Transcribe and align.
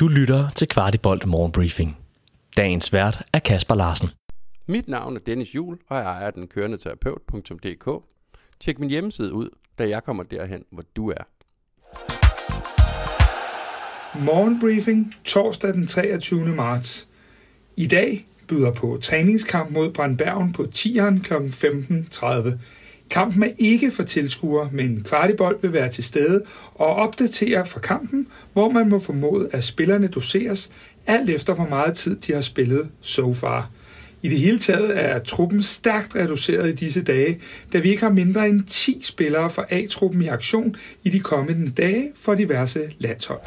Du 0.00 0.08
lytter 0.08 0.48
til 0.50 0.68
Kvartibolt 0.68 1.26
Morgenbriefing. 1.26 1.96
Dagens 2.56 2.92
vært 2.92 3.22
er 3.32 3.38
Kasper 3.38 3.74
Larsen. 3.74 4.08
Mit 4.66 4.88
navn 4.88 5.16
er 5.16 5.20
Dennis 5.20 5.54
Jul, 5.54 5.78
og 5.88 5.96
jeg 5.96 6.04
ejer 6.04 6.30
den 6.30 6.46
kørende 6.46 6.78
terapeut.dk. 6.78 8.04
Tjek 8.60 8.78
min 8.78 8.90
hjemmeside 8.90 9.32
ud, 9.32 9.48
da 9.78 9.88
jeg 9.88 10.04
kommer 10.04 10.22
derhen, 10.22 10.64
hvor 10.70 10.84
du 10.96 11.10
er. 11.10 11.24
Morgenbriefing 14.24 15.14
torsdag 15.24 15.72
den 15.72 15.86
23. 15.86 16.46
marts. 16.46 17.08
I 17.76 17.86
dag 17.86 18.26
byder 18.48 18.72
på 18.72 18.98
træningskamp 19.02 19.70
mod 19.70 19.92
Brandbergen 19.92 20.52
på 20.52 20.62
10'eren 20.62 21.22
kl. 21.22 21.34
15.30. 21.34 22.58
Kampen 23.10 23.42
er 23.42 23.50
ikke 23.58 23.90
for 23.90 24.02
tilskuere, 24.02 24.68
men 24.72 25.04
Kvartibold 25.08 25.58
vil 25.62 25.72
være 25.72 25.88
til 25.88 26.04
stede 26.04 26.42
og 26.74 26.86
opdatere 26.86 27.66
fra 27.66 27.80
kampen, 27.80 28.26
hvor 28.52 28.70
man 28.70 28.88
må 28.88 28.98
formode, 28.98 29.48
at 29.52 29.64
spillerne 29.64 30.08
doseres, 30.08 30.70
alt 31.06 31.30
efter 31.30 31.54
hvor 31.54 31.68
meget 31.68 31.96
tid 31.96 32.16
de 32.16 32.32
har 32.32 32.40
spillet 32.40 32.88
so 33.00 33.34
far. 33.34 33.70
I 34.22 34.28
det 34.28 34.38
hele 34.38 34.58
taget 34.58 35.04
er 35.04 35.18
truppen 35.18 35.62
stærkt 35.62 36.16
reduceret 36.16 36.68
i 36.68 36.72
disse 36.72 37.02
dage, 37.02 37.40
da 37.72 37.78
vi 37.78 37.90
ikke 37.90 38.02
har 38.02 38.10
mindre 38.10 38.48
end 38.48 38.64
10 38.64 39.00
spillere 39.02 39.50
fra 39.50 39.64
A-truppen 39.70 40.22
i 40.22 40.26
aktion 40.26 40.76
i 41.04 41.10
de 41.10 41.20
kommende 41.20 41.70
dage 41.70 42.12
for 42.16 42.34
diverse 42.34 42.80
landshold. 42.98 43.40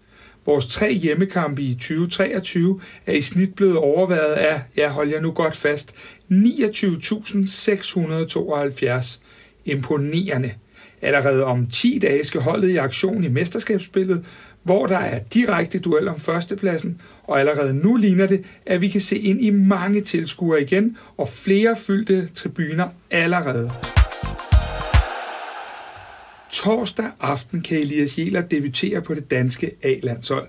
Vores 0.46 0.66
tre 0.66 0.92
hjemmekampe 0.92 1.62
i 1.62 1.74
2023 1.74 2.80
er 3.06 3.12
i 3.12 3.20
snit 3.20 3.54
blevet 3.54 3.76
overværet 3.76 4.32
af, 4.32 4.62
ja 4.76 4.88
hold 4.88 5.10
jer 5.10 5.20
nu 5.20 5.30
godt 5.30 5.56
fast, 5.56 5.94
29.672. 6.30 9.20
Imponerende. 9.64 10.52
Allerede 11.02 11.44
om 11.44 11.66
10 11.66 11.98
dage 12.02 12.24
skal 12.24 12.40
holdet 12.40 12.68
i 12.68 12.76
aktion 12.76 13.24
i 13.24 13.28
mesterskabsspillet, 13.28 14.24
hvor 14.62 14.86
der 14.86 14.98
er 14.98 15.20
direkte 15.34 15.78
duel 15.78 16.08
om 16.08 16.18
førstepladsen, 16.18 17.00
og 17.24 17.40
allerede 17.40 17.74
nu 17.74 17.96
ligner 17.96 18.26
det, 18.26 18.44
at 18.66 18.80
vi 18.80 18.88
kan 18.88 19.00
se 19.00 19.18
ind 19.18 19.42
i 19.42 19.50
mange 19.50 20.00
tilskuere 20.00 20.62
igen, 20.62 20.96
og 21.16 21.28
flere 21.28 21.76
fyldte 21.76 22.28
tribuner 22.34 22.88
allerede. 23.10 23.70
Torsdag 26.52 27.10
aften 27.20 27.60
kan 27.60 27.78
Elias 27.78 28.18
Jæler 28.18 28.42
debutere 28.42 29.02
på 29.02 29.14
det 29.14 29.30
danske 29.30 29.70
A-landshold. 29.82 30.48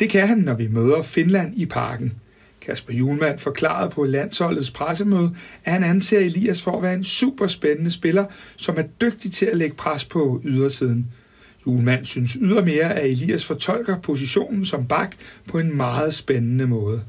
Det 0.00 0.10
kan 0.10 0.28
han, 0.28 0.38
når 0.38 0.54
vi 0.54 0.68
møder 0.68 1.02
Finland 1.02 1.56
i 1.56 1.66
parken. 1.66 2.12
Kasper 2.60 2.94
Julemand 2.94 3.38
forklarede 3.38 3.90
på 3.90 4.04
landsholdets 4.04 4.70
pressemøde, 4.70 5.36
at 5.64 5.72
han 5.72 5.84
anser 5.84 6.18
Elias 6.18 6.62
for 6.62 6.76
at 6.76 6.82
være 6.82 6.94
en 6.94 7.04
super 7.04 7.46
spændende 7.46 7.90
spiller, 7.90 8.24
som 8.56 8.78
er 8.78 8.82
dygtig 8.82 9.32
til 9.32 9.46
at 9.46 9.56
lægge 9.56 9.76
pres 9.76 10.04
på 10.04 10.40
ydersiden. 10.44 11.06
Julemand 11.66 12.04
synes 12.04 12.32
ydermere, 12.32 12.94
at 12.94 13.10
Elias 13.10 13.44
fortolker 13.44 14.00
positionen 14.00 14.66
som 14.66 14.86
bak 14.86 15.16
på 15.48 15.58
en 15.58 15.76
meget 15.76 16.14
spændende 16.14 16.66
måde. 16.66 17.02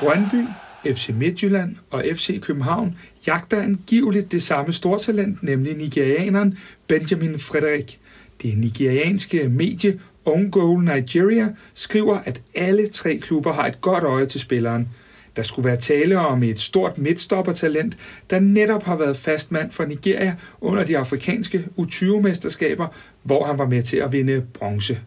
Brøndby, 0.00 0.44
FC 0.86 1.10
Midtjylland 1.14 1.76
og 1.90 2.04
FC 2.14 2.40
København 2.40 2.96
jagter 3.26 3.62
angiveligt 3.62 4.32
det 4.32 4.42
samme 4.42 4.72
stortalent, 4.72 5.42
nemlig 5.42 5.76
nigerianeren 5.76 6.58
Benjamin 6.86 7.38
Frederik. 7.38 7.98
Det 8.42 8.58
nigerianske 8.58 9.48
medie 9.48 10.00
Own 10.24 10.50
Goal 10.50 10.84
Nigeria 10.84 11.48
skriver, 11.74 12.18
at 12.24 12.40
alle 12.54 12.86
tre 12.86 13.18
klubber 13.18 13.52
har 13.52 13.66
et 13.66 13.80
godt 13.80 14.04
øje 14.04 14.26
til 14.26 14.40
spilleren. 14.40 14.88
Der 15.36 15.42
skulle 15.42 15.66
være 15.68 15.76
tale 15.76 16.18
om 16.18 16.42
et 16.42 16.60
stort 16.60 16.98
midtstoppertalent, 16.98 17.96
der 18.30 18.40
netop 18.40 18.82
har 18.82 18.96
været 18.96 19.16
fastmand 19.16 19.70
for 19.70 19.84
Nigeria 19.84 20.36
under 20.60 20.84
de 20.84 20.98
afrikanske 20.98 21.64
U20-mesterskaber, 21.78 22.86
hvor 23.22 23.44
han 23.44 23.58
var 23.58 23.66
med 23.66 23.82
til 23.82 23.96
at 23.96 24.12
vinde 24.12 24.42
bronze. 24.54 25.00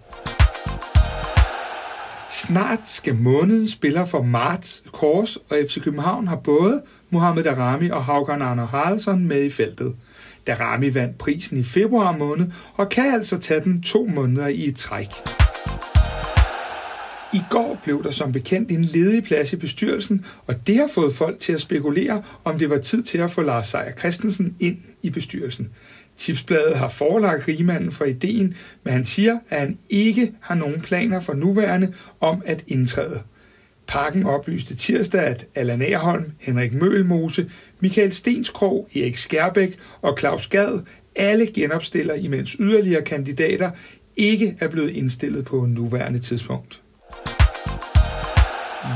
Snart 2.35 2.90
skal 2.90 3.16
månedens 3.16 3.72
spiller 3.72 4.06
for 4.06 4.22
Marts 4.22 4.84
Kors 4.91 5.35
og 5.38 5.57
FC 5.69 5.81
København 5.81 6.28
har 6.28 6.35
både 6.35 6.81
Mohamed 7.09 7.44
Darami 7.44 7.90
og 7.90 8.06
Haugan 8.06 8.41
Arne 8.41 8.66
Haraldsson 8.66 9.25
med 9.28 9.44
i 9.44 9.50
feltet. 9.50 9.96
Darami 10.47 10.94
vandt 10.94 11.18
prisen 11.18 11.57
i 11.57 11.63
februar 11.63 12.18
måned 12.18 12.47
og 12.74 12.90
kan 12.90 13.13
altså 13.13 13.38
tage 13.38 13.62
den 13.62 13.81
to 13.81 14.06
måneder 14.06 14.47
i 14.47 14.66
et 14.68 14.75
træk. 14.75 15.07
I 17.34 17.41
går 17.50 17.79
blev 17.84 18.03
der 18.03 18.12
som 18.12 18.31
bekendt 18.31 18.72
en 18.72 18.81
ledig 18.81 19.24
plads 19.24 19.53
i 19.53 19.56
bestyrelsen, 19.56 20.25
og 20.47 20.68
det 20.68 20.78
har 20.78 20.88
fået 20.88 21.16
folk 21.16 21.40
til 21.40 21.53
at 21.53 21.62
spekulere, 21.62 22.24
om 22.44 22.59
det 22.59 22.69
var 22.69 22.78
tid 22.78 23.03
til 23.03 23.18
at 23.18 23.31
få 23.31 23.41
Lars 23.41 23.68
Seier 23.68 23.95
Christensen 24.00 24.56
ind 24.59 24.78
i 25.01 25.09
bestyrelsen. 25.09 25.69
Tipsbladet 26.17 26.77
har 26.77 26.89
forelagt 26.89 27.47
rigmanden 27.47 27.91
for 27.91 28.05
ideen, 28.05 28.55
men 28.83 28.93
han 28.93 29.05
siger, 29.05 29.39
at 29.49 29.59
han 29.59 29.77
ikke 29.89 30.31
har 30.39 30.55
nogen 30.55 30.81
planer 30.81 31.19
for 31.19 31.33
nuværende 31.33 31.93
om 32.19 32.41
at 32.45 32.63
indtræde. 32.67 33.21
Parken 33.87 34.25
oplyste 34.25 34.75
tirsdag, 34.75 35.21
at 35.21 35.45
Allan 35.55 35.81
Aarholm, 35.81 36.31
Henrik 36.39 36.73
Mølmose, 36.73 37.51
Michael 37.79 38.13
Stenskrog, 38.13 38.89
Erik 38.95 39.17
Skærbæk 39.17 39.77
og 40.01 40.17
Claus 40.19 40.47
Gad 40.47 40.79
alle 41.15 41.47
genopstiller, 41.47 42.13
imens 42.13 42.51
yderligere 42.59 43.01
kandidater 43.01 43.71
ikke 44.17 44.57
er 44.59 44.67
blevet 44.67 44.89
indstillet 44.89 45.45
på 45.45 45.65
nuværende 45.65 46.19
tidspunkt. 46.19 46.81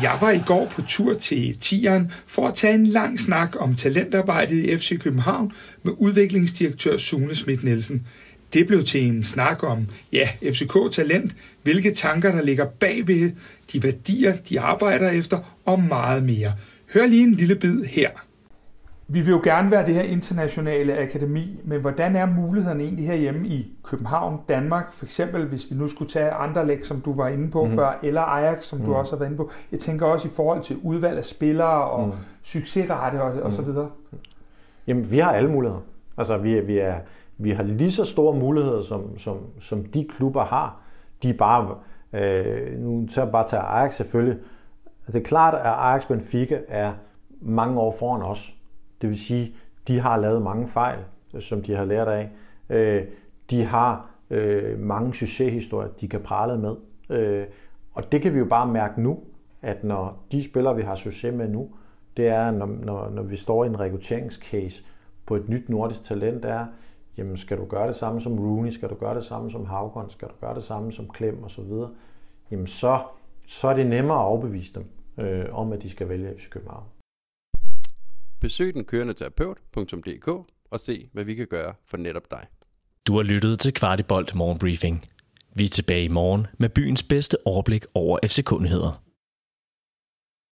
Jeg 0.01 0.17
var 0.21 0.31
i 0.31 0.41
går 0.45 0.65
på 0.65 0.81
tur 0.81 1.13
til 1.13 1.57
Tieren 1.61 2.11
for 2.27 2.47
at 2.47 2.55
tage 2.55 2.73
en 2.73 2.87
lang 2.87 3.19
snak 3.19 3.55
om 3.59 3.75
talentarbejdet 3.75 4.55
i 4.55 4.77
FC 4.77 4.99
København 4.99 5.51
med 5.83 5.93
udviklingsdirektør 5.97 6.97
Sune 6.97 7.35
Schmidt 7.35 7.63
Nielsen. 7.63 8.07
Det 8.53 8.67
blev 8.67 8.83
til 8.83 9.03
en 9.03 9.23
snak 9.23 9.63
om, 9.63 9.87
ja, 10.13 10.29
FCK 10.43 10.73
Talent, 10.91 11.35
hvilke 11.63 11.93
tanker 11.93 12.31
der 12.31 12.43
ligger 12.43 12.65
bagved, 12.65 13.31
de 13.73 13.83
værdier, 13.83 14.35
de 14.49 14.59
arbejder 14.59 15.09
efter 15.09 15.39
og 15.65 15.79
meget 15.79 16.23
mere. 16.23 16.53
Hør 16.93 17.05
lige 17.05 17.23
en 17.23 17.35
lille 17.35 17.55
bid 17.55 17.83
her. 17.83 18.09
Vi 19.11 19.21
vil 19.21 19.31
jo 19.31 19.41
gerne 19.43 19.71
være 19.71 19.85
det 19.85 19.93
her 19.95 20.01
internationale 20.01 20.97
akademi, 20.97 21.59
men 21.63 21.81
hvordan 21.81 22.15
er 22.15 22.25
mulighederne 22.25 22.83
egentlig 22.83 23.07
herhjemme 23.07 23.47
i 23.47 23.77
København, 23.83 24.39
Danmark, 24.49 24.93
for 24.93 25.05
eksempel 25.05 25.45
hvis 25.45 25.71
vi 25.71 25.75
nu 25.75 25.87
skulle 25.87 26.11
tage 26.11 26.31
andre 26.31 26.67
læg, 26.67 26.85
som 26.85 27.01
du 27.01 27.13
var 27.13 27.27
inde 27.27 27.51
på 27.51 27.65
mm. 27.65 27.71
før, 27.71 27.99
eller 28.03 28.21
Ajax, 28.21 28.63
som 28.63 28.79
mm. 28.79 28.85
du 28.85 28.93
også 28.93 29.13
har 29.13 29.19
været 29.19 29.29
inde 29.29 29.37
på. 29.37 29.49
Jeg 29.71 29.79
tænker 29.79 30.05
også 30.05 30.27
i 30.27 30.31
forhold 30.31 30.61
til 30.61 30.77
udvalg 30.83 31.17
af 31.17 31.25
spillere 31.25 31.83
og 31.83 32.07
mm. 32.07 32.13
succesrate 32.43 33.21
og, 33.21 33.41
og 33.41 33.53
så 33.53 33.61
videre. 33.61 33.89
Jamen, 34.87 35.11
vi 35.11 35.19
har 35.19 35.31
alle 35.31 35.51
muligheder. 35.51 35.81
Altså, 36.17 36.37
vi, 36.37 36.59
vi, 36.59 36.77
er, 36.77 36.95
vi 37.37 37.51
har 37.51 37.63
lige 37.63 37.91
så 37.91 38.05
store 38.05 38.39
muligheder, 38.39 38.81
som, 38.81 39.17
som, 39.17 39.37
som 39.59 39.85
de 39.85 40.07
klubber 40.09 40.45
har. 40.45 40.81
De 41.23 41.29
er 41.29 41.37
bare, 41.37 41.75
øh, 42.13 42.79
nu 42.79 43.07
tager 43.07 43.25
jeg 43.25 43.31
bare 43.31 43.47
tage 43.47 43.61
Ajax 43.61 43.93
selvfølgelig. 43.93 44.37
Det 45.07 45.15
er 45.15 45.23
klart, 45.23 45.53
at 45.53 45.61
Ajax 45.65 46.07
Benfica 46.07 46.59
er 46.67 46.93
mange 47.41 47.79
år 47.79 47.95
foran 47.99 48.21
os. 48.21 48.55
Det 49.01 49.09
vil 49.09 49.19
sige, 49.19 49.55
de 49.87 49.99
har 49.99 50.17
lavet 50.17 50.41
mange 50.41 50.67
fejl, 50.67 50.99
øh, 51.33 51.41
som 51.41 51.61
de 51.61 51.75
har 51.75 51.85
lært 51.85 52.07
af. 52.07 52.29
Øh, 52.69 53.05
de 53.49 53.63
har 53.63 54.09
øh, 54.29 54.79
mange 54.79 55.13
succeshistorier, 55.13 55.89
de 55.89 56.07
kan 56.07 56.21
prale 56.21 56.57
med. 56.57 56.75
Øh, 57.09 57.45
og 57.93 58.11
det 58.11 58.21
kan 58.21 58.33
vi 58.33 58.39
jo 58.39 58.45
bare 58.45 58.67
mærke 58.67 59.01
nu, 59.01 59.19
at 59.61 59.83
når 59.83 60.23
de 60.31 60.43
spillere, 60.43 60.75
vi 60.75 60.81
har 60.81 60.95
succes 60.95 61.33
med 61.33 61.47
nu, 61.47 61.69
det 62.17 62.27
er, 62.27 62.51
når, 62.51 62.65
når, 62.65 63.09
når 63.09 63.23
vi 63.23 63.35
står 63.35 63.63
i 63.63 63.67
en 63.67 63.79
rekrutteringscase 63.79 64.83
på 65.25 65.35
et 65.35 65.49
nyt 65.49 65.69
nordisk 65.69 66.03
talent, 66.03 66.45
er, 66.45 66.65
jamen 67.17 67.37
skal 67.37 67.57
du 67.57 67.65
gøre 67.65 67.87
det 67.87 67.95
samme 67.95 68.21
som 68.21 68.39
Rooney, 68.39 68.71
skal 68.71 68.89
du 68.89 68.95
gøre 68.95 69.15
det 69.15 69.25
samme 69.25 69.51
som 69.51 69.65
Havgård, 69.65 70.09
skal 70.09 70.27
du 70.27 70.33
gøre 70.41 70.55
det 70.55 70.63
samme 70.63 70.91
som 70.91 71.07
Klem 71.07 71.43
og 71.43 71.51
så 71.51 71.61
videre, 71.61 71.89
jamen 72.51 72.67
så, 72.67 72.99
så 73.47 73.67
er 73.67 73.73
det 73.73 73.87
nemmere 73.87 74.17
at 74.17 74.25
overbevise 74.25 74.73
dem 74.73 74.85
øh, 75.25 75.45
om, 75.51 75.73
at 75.73 75.81
de 75.81 75.89
skal 75.89 76.09
vælge 76.09 76.33
FC 76.37 76.49
København. 76.49 76.83
Besøg 78.41 78.73
den 78.73 78.85
kørende 78.85 79.13
terapeut.dk 79.13 80.27
og 80.71 80.79
se, 80.79 81.09
hvad 81.13 81.23
vi 81.23 81.35
kan 81.35 81.47
gøre 81.47 81.73
for 81.87 81.97
netop 81.97 82.31
dig. 82.31 82.45
Du 83.07 83.15
har 83.15 83.23
lyttet 83.23 83.59
til 83.59 83.73
Kvartibolt 83.73 84.35
Morgenbriefing. 84.35 85.05
Vi 85.55 85.63
er 85.63 85.67
tilbage 85.67 86.03
i 86.03 86.07
morgen 86.07 86.47
med 86.57 86.69
byens 86.69 87.03
bedste 87.03 87.37
overblik 87.45 87.85
over 87.93 88.19
FC-kundigheder. 88.25 89.03